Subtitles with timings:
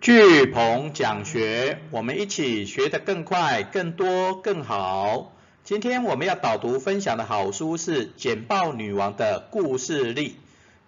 [0.00, 5.32] 巨鹏讲学，我们一起学得更快、更多、更好。
[5.62, 10.28] 今天我们要导读分享的好书是《简报女王的故事力》。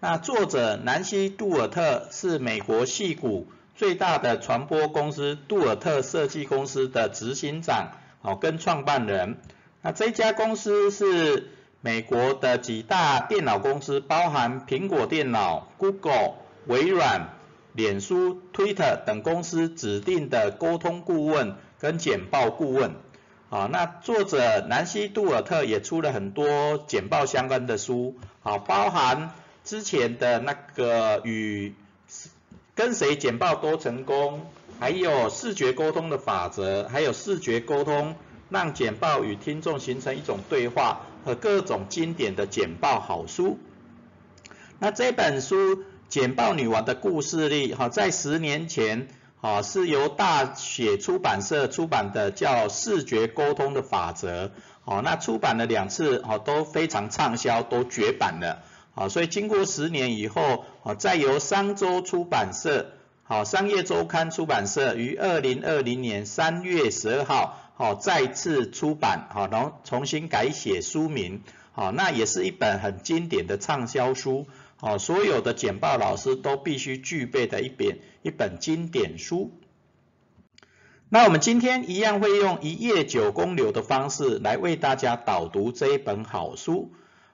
[0.01, 7.89] 那作者南希·杜尔特是美国戏谷最大的传播公司杜尔特设计公司的执行长，
[8.23, 9.37] 哦，跟创办人。
[9.83, 11.51] 那这家公司是
[11.83, 16.37] 美国的几大电脑公司，包含苹果电脑、Google、
[16.67, 17.29] 微软。
[17.75, 22.93] 脸书、Twitter 等公司指定的沟通顾问跟简报顾问，
[23.49, 29.31] 啊，那作者南希·杜尔特也出了很多简报相关的书，啊，包含
[29.65, 31.75] 之前的那个与
[32.75, 34.47] 跟谁简报都成功，
[34.79, 38.17] 还有视觉沟通的法则，还有视觉沟通
[38.51, 43.59] 让简报与听众形成一种对话和各种经典的简报好书。
[44.79, 45.85] 那这本书。
[46.13, 49.09] 简报女王的故事力，哈，在十年前，
[49.41, 54.49] 哈，是由大写出版社出版的，叫《视觉沟通的法则》，
[54.85, 58.63] 好，那出版了两次，哦，都非常畅销，都绝版了，
[58.95, 62.89] 好，所以经过十年以后，哦，再由商周出版社，
[63.23, 71.43] 好，商业周刊出版社于二零二零年三月十二号，好，再次出版，好，然后重新改写书名，
[71.73, 74.47] 好，那也是一本很经典的畅销书。
[74.83, 79.53] 哦，所有的简报老师都必须具备的一本一本经典书。
[81.09, 86.93] 那我们今天一样会用一页九公流的方式来为大家导读这一本好书。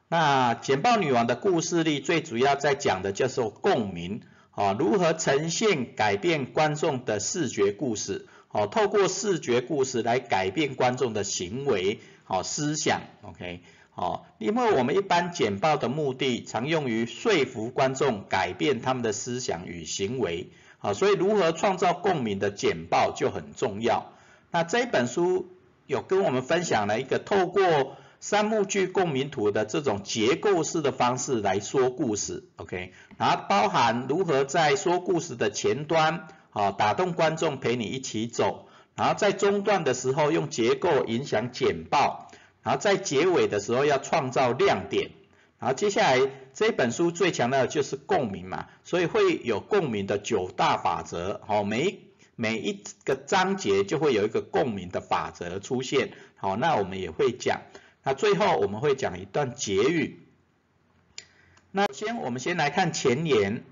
[0.08, 13.62] 那简报女王的故事里最主要在讲的就是共鸣，啊，如何呈现改变观众的视觉故事，哦，透过视觉故事来改变观众的行为，好思想，OK。
[13.98, 24.12] 哦，因为我们一般简报的目的常用于说服观众改变他们的思想与行为，好，所以如何创造共鸣的简报就很重要。
[24.52, 25.48] 那这本书
[25.86, 42.27] 有跟我们分享了一个透过三幕剧共鸣图的这种结构式的方式来说故事，OK，然后包含如何在说故事的前端，好打动观众陪你一起走，然后在中段的时候用结构影响简报。
[42.68, 45.12] 然后在结尾的时候要创造亮点，
[45.58, 51.98] 然后接下来这本书最强调的就是共鸣嘛，所以会有共鸣的九大法则，好，每
[52.36, 57.62] 每一个章节就会有一个共鸣的法则出现，好，那我们也会讲，
[58.02, 60.20] 那最后我们会讲一段结语。
[61.70, 63.64] 那先我们先来看前言，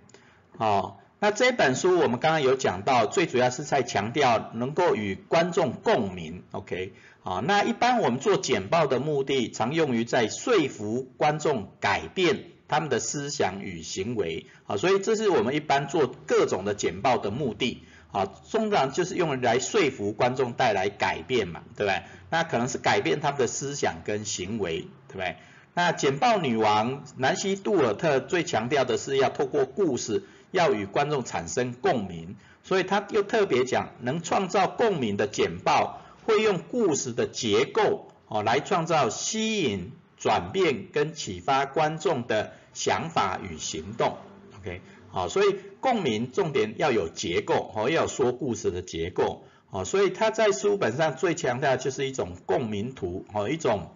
[0.57, 6.93] 好，那这本书我们刚刚有讲到，最主要是在强调能够与观众共鸣，OK。
[7.23, 14.47] 好，那一般我们做简报的目的，常用于在说服观众改变他们的思想与行为。
[14.65, 17.83] 好，所以这是我们一般做各种的简报的目的。
[18.13, 22.03] 好，通常就是用来说服观众带来改变嘛，对不对？
[22.31, 25.37] 那可能是改变他们的思想跟行为，对不对？
[25.77, 32.35] 那简报女王南希杜尔特最强调的是要透过故事，要与观众产生共鸣。
[32.63, 36.01] 所以他又特别讲，能创造共鸣的简报。
[36.25, 44.17] 会用故事的结构哦来创造吸引、转变跟启发观众的想法与行动
[44.59, 53.91] ，OK，好，所以共鸣重点要有结构哦，要说故事的结构哦，所以他在书本上最强调就是一种共鸣图哦，一种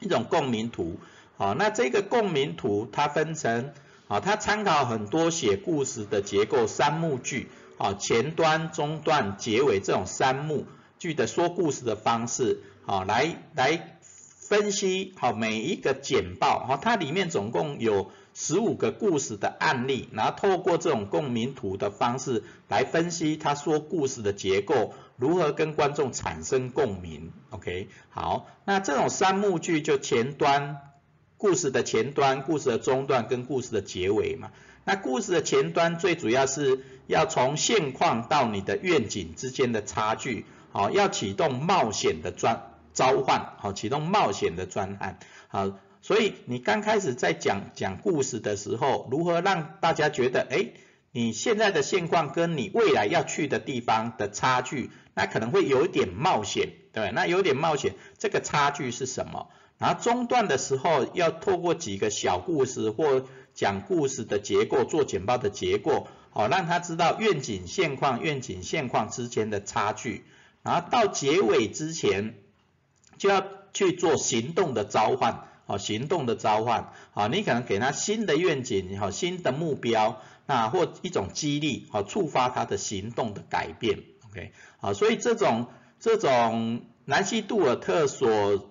[0.00, 0.98] 一种共鸣图，
[1.36, 3.72] 好，那这个共鸣图它分成
[4.08, 7.48] 啊，它参考很多写故事的结构三幕剧
[7.78, 10.66] 啊，前端、中段、结尾这种三幕。
[10.98, 13.97] 剧的说故事的方式，好来来
[14.48, 30.78] 分析好每一个简报，哈，它里面总共有十五个故事的案例，然后透过这种共鸣图的方式来分析他说故事的结构，如何跟观众产生共鸣，OK，好，那这种三幕剧就前端
[31.36, 34.50] 故事的前端、故事的中段跟故事的结尾嘛，
[34.86, 40.46] 那故事的前端最主要是要从现况到你的愿景之间的差距。
[40.70, 42.62] 好，要启动冒险的专
[42.98, 50.70] 召唤，好，启动冒险的专案，好，所以你刚开始在讲讲故事的时候，如何让大家觉得，哎，
[51.12, 59.48] 你现在的现况跟你未来要去的地方的差距，那可能会有一点冒险，对那有点冒险，这个差距是什么？
[59.78, 63.24] 然后中段的时候，要透过几个小故事或
[63.54, 70.24] 讲故事的结构，做简报的结构，好，让他知道愿景现况、愿景现况之间的差距。
[70.64, 72.34] 然后到结尾之前，
[73.18, 73.44] 就要
[73.74, 83.98] 去做行动的召唤，啊，行动的召唤，啊，你可能给他新的愿景，好，新的目标，那或一种激励啊，触发他的行动的改变
[84.30, 85.66] ，OK，啊，所以这种
[86.00, 88.70] 这种南希杜尔特所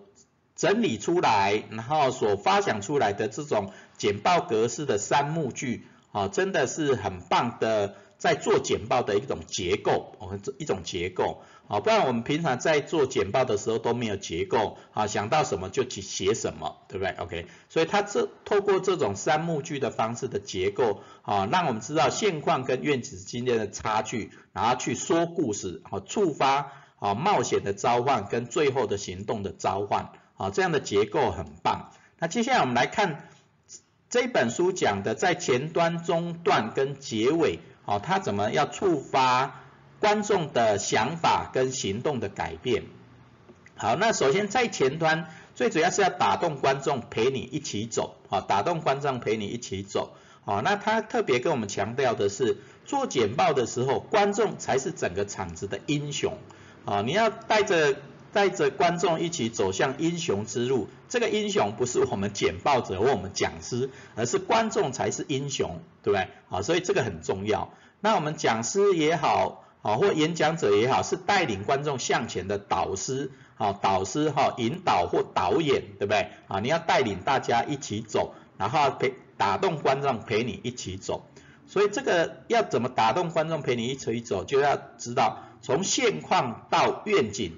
[0.55, 7.95] 整理出来，然后所发想出来的这种简报格式的三幕剧啊，真的是很棒的。
[8.17, 31.91] 在做简报的一种结构，哦，这一种结构，啊，不然我们平常在做简报的时候都没有结构，啊，想到什么就去写什么，对不对？OK，所以它这透过这种三幕句的方式的结构，啊，让我们知道现况跟愿景之间的差距，然后去说故事，啊，触发啊冒险的召唤跟最后的行动的召唤，啊，这样的结构很棒。
[32.17, 33.29] 那接下来我们来看
[34.09, 37.59] 这本书讲的在前端、中段跟结尾。
[37.87, 39.61] 哦，他怎么要触发
[40.01, 42.83] 观众的想法跟行动的改变？
[43.77, 50.11] 好，那首先在前端，最主要是要打动观众陪你一起走，啊，打动观众陪你一起走。
[50.45, 56.37] 啊，那他特别跟我们强调的是，做简报的时候，观众才是整个场子的英雄。
[56.85, 57.95] 啊，你要带着
[58.33, 60.87] 带着观众一起走向英雄之路。
[61.09, 66.27] 这个英雄不是我们简报者或我们讲师，而是观众才是英雄，对不对？
[66.49, 67.73] 啊，所以这个很重要。
[67.99, 76.29] 那我们讲师也好，啊，或演讲者也好，是带领观众向前的导师，啊，导师哈，引导或导演，对不对？
[76.47, 81.25] 啊，你要带领大家一起走，然后陪打动观众陪你一起走。
[81.65, 87.57] 所以这个要怎么打动观众陪你一起走，就要知道从现况到愿景。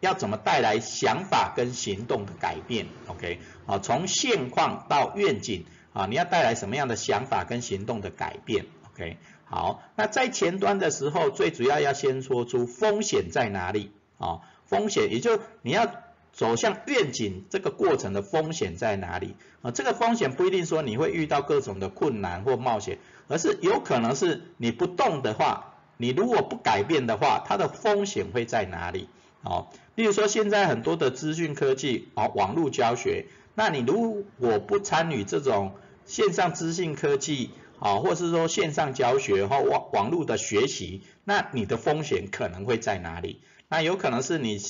[0.00, 14.40] 要怎么带来想法跟行动的改变？OK，啊，从现况到愿景啊，你要带来什么样的想法跟行动的改变？OK，好，那在前端的时候，最主要要先说出风险在哪里啊？
[14.66, 15.90] 风险，也就你要
[16.32, 19.72] 走向愿景这个过程的风险在哪里啊？
[19.72, 29.08] 这个风险不一定说你会遇到各种的困难或冒险，而是有可能是你不动的话，你如果不改变的话，它的风险会在哪里？
[29.40, 35.74] 好，例如说现在很多的资讯科技啊，网络教学，那你如果不参与这种
[36.06, 43.40] 线上资讯科技啊，或是说线上教学或网网络的学习，那你的风险可能会在哪里？
[43.68, 44.60] 那有可能是你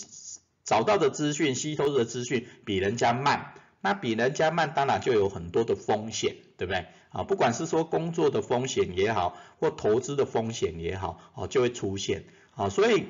[0.65, 6.85] 找到的资讯、吸收的资讯比人家慢，那比人家慢，当然就有很多的风险，对不对？
[7.09, 12.25] 啊，不管是说工作的风险也好，或投资的风险也好，哦，就会出现
[12.55, 13.07] 啊，所以。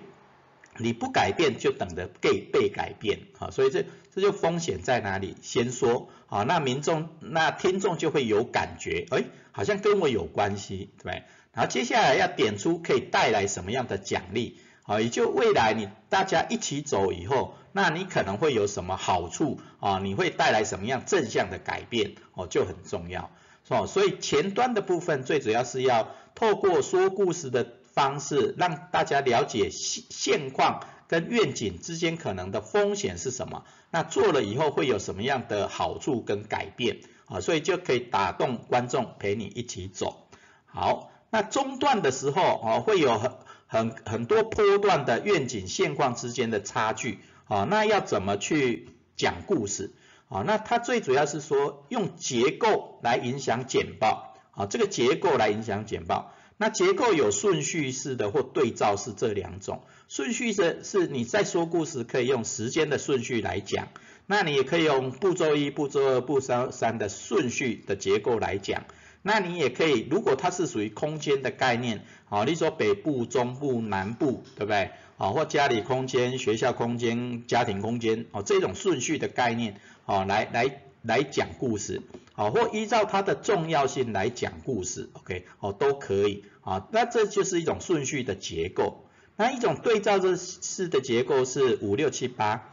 [0.79, 3.85] 你不改变就等着被被改变啊，所以这
[4.15, 5.37] 这就风险在哪里？
[5.43, 19.99] 先说啊，那民众那听众就会有感觉，哎，好像跟我有关系，对然后接下来要点出可以带来什么样的奖励啊，也就未来你大家一起走以后，那你可能会有什么好处啊？
[19.99, 23.31] 你会带来什么样正向的改变哦，就很重要，
[23.67, 23.87] 是吧？
[23.87, 27.78] 所以前端的部分最主要是要透过说故事的。
[27.99, 40.29] 方式让大家了解现现况跟愿景之间可能的风险是什么，那做了以后会有什么样的好处跟改变啊，所以就可以打动观众陪你一起走。
[40.67, 43.33] 好，那中段的时候啊，会有很
[43.67, 47.19] 很很多波段的愿景现况之间的差距
[47.49, 49.93] 啊，那要怎么去讲故事
[50.29, 50.45] 啊？
[50.47, 56.33] 那它最主要是说用结构来影响简报啊，这个结构来影响简报。
[56.59, 59.83] 那结构有顺序式的或对照式这两种。
[60.09, 63.89] 顺序式是你在说故事可以用时间的顺序来讲，
[64.27, 68.85] 那你也可以用步骤一、步骤二、步骤三的顺序的结构来讲。
[69.23, 74.91] 那你也可以，如果它是属于空间的概念，好，例如说北部、中部、南部，对不对？
[75.17, 82.03] 好，或家里空间、学校空间、家庭空间，哦，这种顺序的概念，哦，来来来讲故事。
[82.35, 89.05] 好，或依照它的重要性来讲故事，OK，哦，都可以，啊，那这就是一种顺序的结构。
[89.35, 92.69] 那一种对照式的结构是五六七八。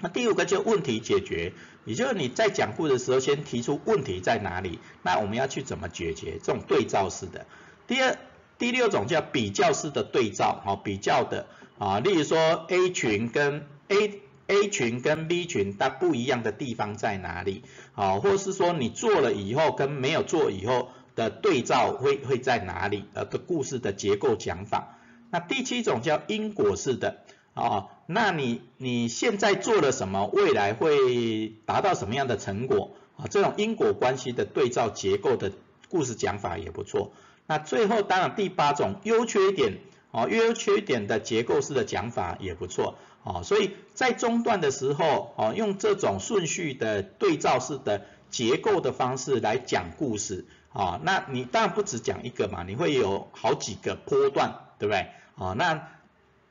[0.00, 6.38] 那第五个就问题解决，也就是你在讲故事的时候，先提出问题在哪里，那我们要去怎么解决？
[6.40, 7.46] 这种对照式的。
[7.88, 8.16] 第二、
[8.58, 11.46] 第六种叫比较式的对照，好，比较的，
[11.78, 14.20] 啊，例如说 A 群跟 A。
[14.48, 17.62] A 群跟 B 群它不一样的地方在哪里？
[17.92, 23.04] 好，或是说你做了以后跟没有做以后的对照会会在哪里？
[23.14, 24.98] 呃，的故事的结构讲法。
[25.30, 27.18] 那第七种叫因果式的，
[27.52, 32.96] 啊，那你你现在做了什么，未来会达到什么样的成果？
[33.16, 35.52] 啊，这种因果关系的对照结构的
[35.90, 37.12] 故事讲法也不错。
[37.46, 39.78] 那最后当然第八种优缺点，
[40.10, 42.96] 啊，优缺点的结构式的讲法也不错。
[43.24, 55.08] 啊，所以在中段的时候，啊，用这种顺序的对照式的结构的方式来讲故事，啊，那你当然不只讲一个嘛，你会有好几个波段，对不对？
[55.36, 55.88] 啊，那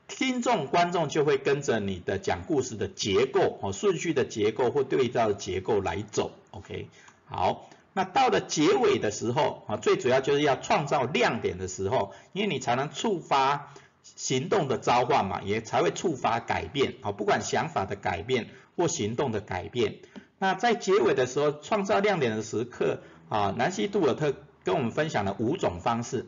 [0.06, 6.88] 听众观众就会跟着你的讲故事的结构，哦，顺序的结构或对照的结构来走，OK？
[7.24, 19.96] 好，那到了结尾的时候，啊，最主要就是要创造亮点的时候，因为你才能触发行动的召唤嘛，也才会触发改变，啊，不管想法的改变或行动的改变。
[20.38, 26.26] 那在结尾的时候，创造亮点的时刻，啊，南希杜尔特跟我们分享了五种方式。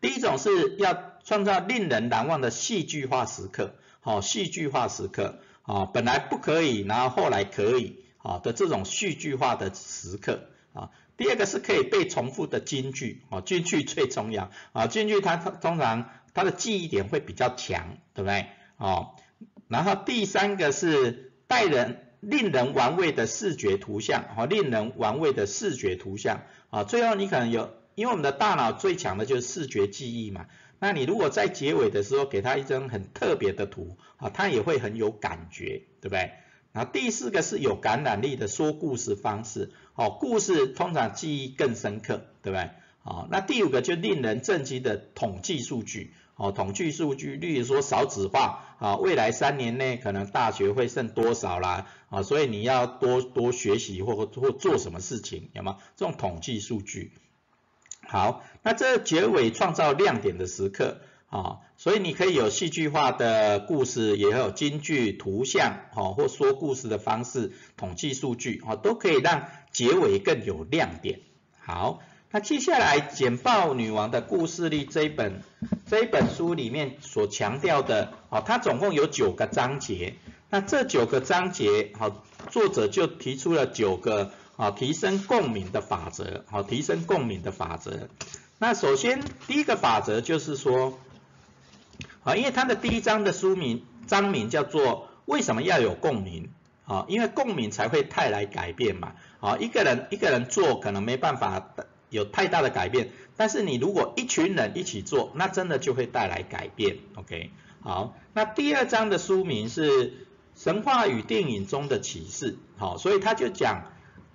[0.00, 18.46] 第一种是要创造令人难忘的戏剧化时刻，好，戏剧化时刻，啊，本来不可以，然后后来可以，啊的这种戏剧化的时刻，啊，第二个是可以被重复的金句，啊，金句最重要，啊，金句它通常它的记忆点会比较强，对不对？
[18.78, 19.12] 啊，
[19.68, 27.70] 然后第三个是带人令人玩味的视觉图像，啊，令人玩味的视觉图像，啊，最后你可能有。
[27.96, 36.32] 因为我们的大脑最强的就是视觉记忆嘛，那你如果在结尾的时候给他一张很特别的图啊，他也会很有感觉，对不对？
[36.76, 42.68] 然后第四个是有感染力的说故事方式，哦，故事通常记忆更深刻，对不对？
[43.02, 55.78] 好，那第五个就令人震惊的统计数据，哦，统计数据，例如说少子化啊，未来三年内可能大学会剩多少啦，啊，所以你要多多学习或或做什么事情，有吗？
[55.96, 57.10] 这种统计数据。
[58.06, 71.20] 好，那这结尾创造亮点的时刻啊，所以你可以有戏剧化的故事，也有京剧图像，哦，或说故事的方式，统计数据，哦，都可以让结尾更有亮点。
[71.58, 75.42] 好，那接下来《简报女王的故事力》这一本
[75.86, 80.14] 这一本书里面所强调的，哦，它总共有九个章节，
[80.48, 84.32] 那这九个章节，好，作者就提出了九个。
[84.56, 86.42] 啊，提升共鸣的法则。
[86.48, 88.08] 好，提升共鸣的法则。
[88.58, 90.98] 那首先第一个法则就是说，
[92.26, 96.50] 啊，因为他的第一章的书名章名叫做为什么要有共鸣？
[96.84, 99.12] 啊，因为共鸣才会带来改变嘛。
[99.40, 101.74] 啊，一个人一个人做可能没办法
[102.10, 106.98] 有太大的改变，但是你如果一群人一起做，那真的就会带来改变。
[107.14, 112.58] OK，好，那第二章的书名是神话与电影中的启示。
[112.76, 113.92] 好，所以他就讲。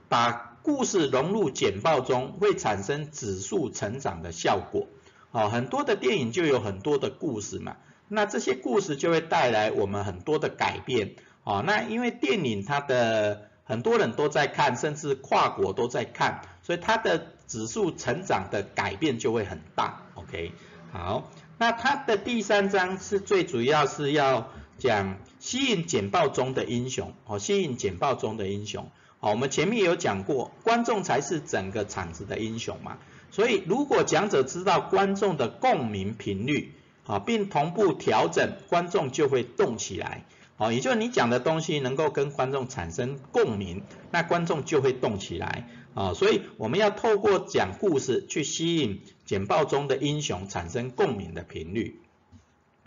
[0.10, 4.88] 把故事融入简报中，会产生指数成长的效果。
[5.32, 11.16] 啊，很多的电影就有很多的故事嘛，那这些故事就会带来我们很多的改变。
[11.44, 20.04] 啊，那因为电影它的很多人都在看，甚至跨国都在看，所以它的指数成长的改变就会很大。
[20.14, 20.52] OK，
[20.92, 27.14] 好，那它的第三章是最主要是要讲吸引简报中的英雄。
[27.26, 28.92] 哦，吸引简报中的英雄。
[29.20, 33.00] 好，我们前面有讲过，观众才是整个场子的英雄嘛。
[33.32, 36.74] 所以如果讲者知道观众的共鸣频率，
[37.08, 40.26] 啊，并同步调整，观众就会动起来。
[40.58, 45.70] 好，也就是你讲的东西能够跟观众产生共鸣，那观众就会动起来。
[45.96, 52.00] 啊，所以我们要透过讲故事去吸引简报中的英雄产生共鸣的频率。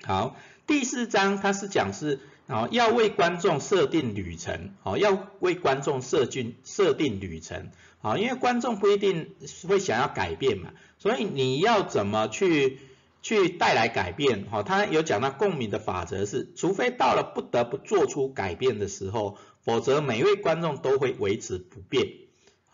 [0.05, 0.37] 好，
[0.67, 2.21] 第四章它是讲是。
[2.47, 7.71] 啊，要为观众设定旅程，好，要为观众设定设定旅程，
[8.03, 9.35] 啊，因为观众不一定
[9.67, 12.81] 会想要改变嘛，所以你要怎么去
[13.23, 14.47] 去带来改变？
[14.51, 22.13] 好，他有讲到共鸣的法则是，除非到了不得不做出改变的时候，否则每位观众都会维持不变，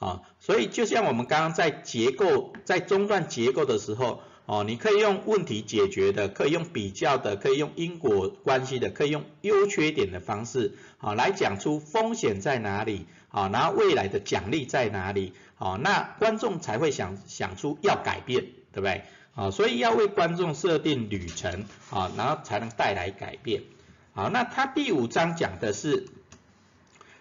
[0.00, 4.22] 啊，所以就像我们刚刚在结构在中断结构的时候。
[4.50, 18.42] 哦，你可以用问题解决的，可以用比较的，可以用因果关系的，可以用优缺点的方式，好来讲出风险在哪里，好，然后未来的奖励在哪里，好，那观众才会想想出要改变，
[18.72, 19.04] 对不对？
[19.34, 23.62] 好，所以要为观众设定旅程，好，然后才能带来改变。
[24.14, 26.08] 好，那他第五章讲的是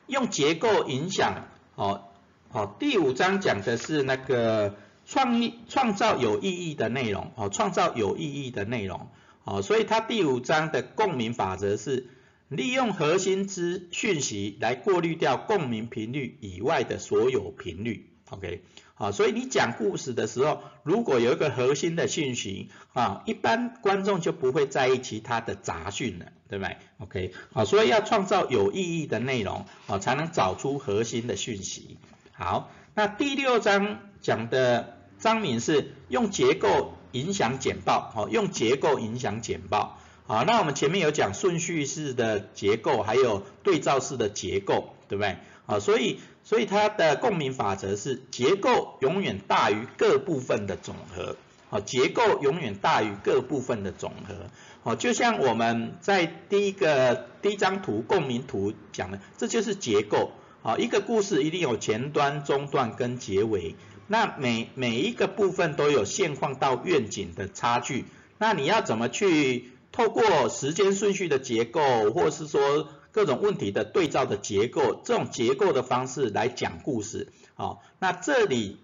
[0.08, 1.46] 用结构影响，
[1.76, 2.12] 好，
[2.52, 4.74] 好，第五章讲的是那个。
[5.12, 9.08] 创意创造有意义的内容，哦，创造有意义的内容，
[9.44, 12.10] 哦，所以它第五章的共鸣法则是
[12.48, 18.62] 利用核心之讯息来过滤掉共鸣频率以外的所有频率，OK，
[18.94, 31.98] 好，所以你讲故事的时候，如果有一个核心的讯息，啊，一般观众就不会在意其他的杂讯了，对不对？OK，好，所以要创造有意义的内容，啊，才能找出核心的讯息。
[32.32, 34.99] 好，那第六章讲的。
[35.20, 45.38] 张敏是用结构影响简报，好，用结构影响简报，好，那我们前面有讲顺序式的结构，还有对照式的结构，对不对？
[45.66, 51.36] 好，所以所以它的共鸣法则是结构永远大于各部分的总和，
[51.70, 54.36] 好，结构永远大于各部分的总和，
[54.84, 63.76] 好，就像我们在第一个第一张图共鸣图讲的，这就是结构，好，一个故事一定有前端、中段跟结尾，
[64.12, 68.06] 那每每一个部分都有现况到愿景的差距，
[68.40, 78.80] 那你要怎么去透过时间顺序的结构，或是说各种问题的对照的结构，这种结构的方式来讲故事，好，那这里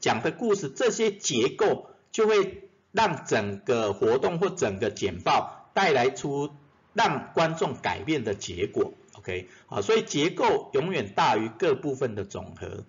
[0.00, 6.50] 讲的故事这些结构就会让整个活动或整个简报带来出
[6.92, 12.84] 让观众改变的结果，OK，好，所以结构永远大于各部分的总和。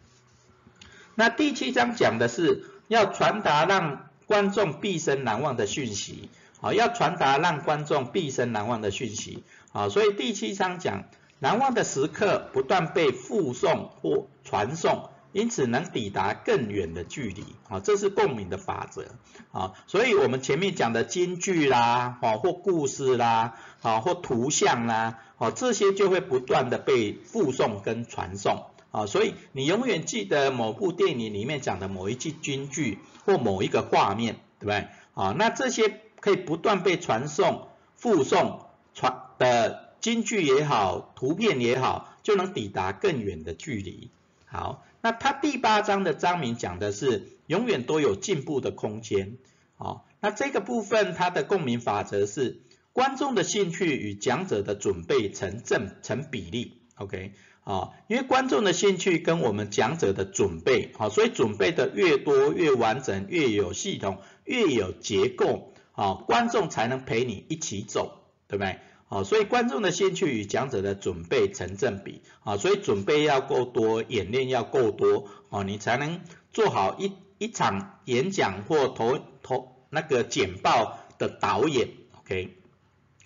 [1.19, 6.29] 那第七章讲的是要传达让观众毕生难忘的讯息，
[6.61, 9.43] 好，要传达让观众毕生难忘的讯息。
[9.71, 11.05] 啊，所以第七章讲
[11.39, 17.43] 难忘的时刻不断被复诵或传送，因此能抵达更远的距离。
[17.67, 19.07] 啊，这是共鸣的法则。
[19.51, 28.67] 啊，所以我们前面讲的金句啦，啊或故事啦，啊或图像啦，啊这些就会不断的被复诵跟传送。
[28.99, 34.87] 啊，所以你永远记得某部电影里面讲的某一句金句或某一个画面，对不对？
[35.13, 39.23] 啊，那这些可以不断被传送、附送、传。
[39.37, 44.09] 的金句也好，图片也好，就能抵达更远的距离。
[44.47, 49.37] 好，那他第八章的章名讲的是永远都有进步的空间。
[49.75, 52.61] 好，那这个部分它的共鸣法则是
[52.93, 56.79] 观众的兴趣与讲者的准备成正成比例。
[56.97, 68.79] OK，啊，因为观众的兴趣跟我们讲者的准备，好，所以准备的越多、越完整、越有系统、越有结构，啊，观众才能陪你一起走，对不对？
[69.09, 76.19] 好，所以观众的兴趣与讲者的准备成正比，啊，所以准备要够多，演练要够多，哦，你才能
[76.51, 81.89] 做好一一场演讲或投投那个简报的导演
[82.19, 82.57] ，OK。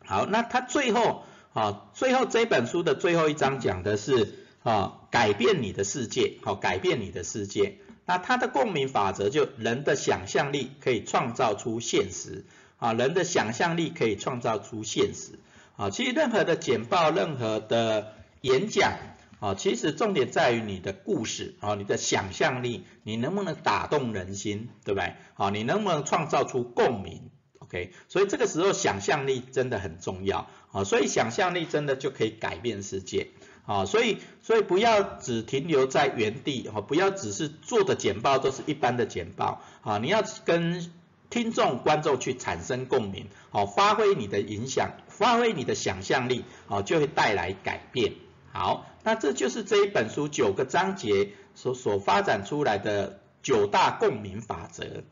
[0.04, 7.78] 好，那他最后，啊，最后这本书的最后一章讲的是，啊，改变你的世界，好，改变你的世界。
[8.06, 12.46] 那它的共鸣法则就人的想象力可以创造出现实，
[12.78, 15.40] 啊，人的想象力可以创造出现实。
[15.78, 18.94] 啊，其实任何的简报、任何的演讲，
[19.40, 25.16] 啊，其实重点在于你的故事，啊，你的想象力，你能不能打动人心，对不对？
[25.36, 27.30] 啊，你能不能创造出共鸣
[27.72, 33.30] ？OK，所以这个时候想象力真的很重要，啊，所以想象力真的就可以改变世界，
[33.66, 40.92] 啊，所以所以不要只停留在原地，啊，不要只是做的简报都是一般的简报，啊，你要跟
[41.30, 44.92] 听众、观众去产生共鸣，好，发挥你的影响。
[45.08, 48.14] 发挥你的想象力，啊，就会带来改变。
[48.52, 55.04] 好，那这就是这一本书九个章节所所发展出来的九大共鸣法则。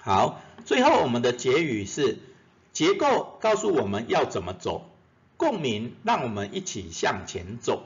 [0.00, 2.18] 好，最后我们的结语是：
[2.72, 4.90] 结构告诉我们要怎么走，
[5.36, 7.84] 共鸣让我们一起向前走。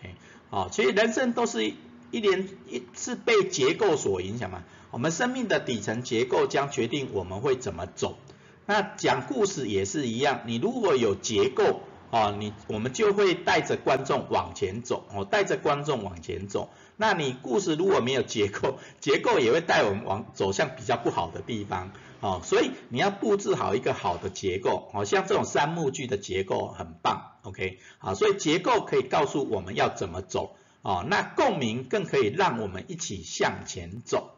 [0.00, 0.14] OK，
[0.50, 4.64] 好，其实人生都是一连一是被结构所影响嘛。
[4.90, 8.18] 我们生命的底层结构将决定我们会怎么走。
[8.66, 16.68] 那讲故事也是一样，你如果有结构啊，你我们就会带着观众往前走，哦，带着观众往前走。
[16.96, 34.32] 那你故事如果没有结构，结构也会带我们往走向比较不好的地方，哦，所以你要布置好一个好的结构，哦，像这种三幕剧的结构很棒，OK，好，所以结构可以告诉我们要怎么走，哦，那共鸣更可以让我们一起向前走。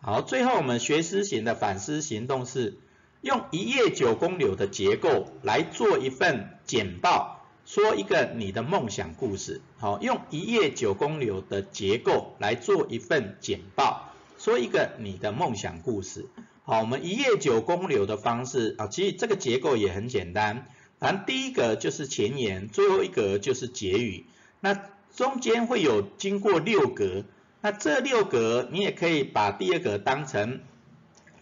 [0.00, 2.78] 好，最后我们学思型的反思行动是。
[3.22, 9.60] 用一页九公柳的结构来做一份简报，说一个你的梦想故事。
[9.78, 16.26] 好，用一页九公柳的结构来做一份简报，说一个你的梦想故事。
[16.64, 20.66] 好，我们一页九公柳的方式啊，其实这个结构也很简单，
[20.98, 24.26] 反正第一格就是前言，最后一格就是结语。
[24.58, 24.76] 那
[25.14, 27.24] 中间会有经过六格，
[27.60, 30.58] 那这六格你也可以把第二格当成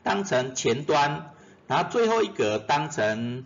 [0.02, 1.32] 当成前端。
[1.70, 3.44] 然后最后一格当成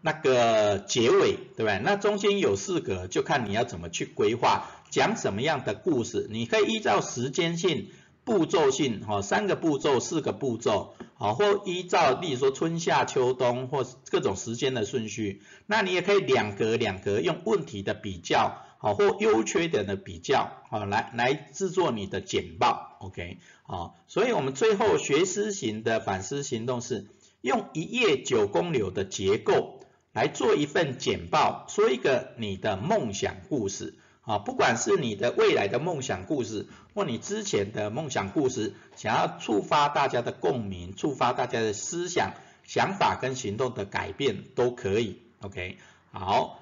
[0.00, 1.78] 那个结尾，对不对？
[1.84, 6.26] 那中间有四格，就看你要怎么去规划，讲什么样的故事。
[6.30, 7.90] 你可以依照时间性、
[8.24, 15.42] 步骤性，哈，三个步骤、四个步骤，好，或依照，例如说春夏秋冬或各种时间的顺序。
[15.66, 27.04] 那你也可以两格两格用问题的比较，好，或优缺点的比较，好，来来制作你的简报，OK，好，所以我们最后学思型的反思行动是。
[27.40, 29.80] 用一页九宫柳的结构
[30.12, 33.94] 来做一份简报，说一个你的梦想故事。
[34.22, 45.22] 啊，不管是你的未来的梦想故事，或你之前的梦想故事，想要触发大家的共鸣，触发大家的思想、想法跟行动的改变都可以。
[45.40, 45.78] OK，
[46.12, 46.60] 好，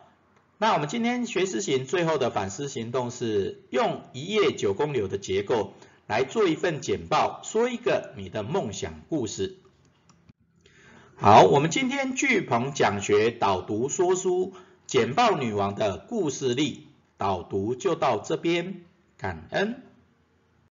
[0.56, 5.74] 那我们今天学思行最后的反思行动是用一页九宫流的结构
[6.06, 9.58] 来做一份简报，说一个你的梦想故事。
[11.20, 14.52] 好，我们今天聚鹏讲学导读说书
[14.86, 18.82] 简报女王的故事力导读就到这边，
[19.16, 19.87] 感恩。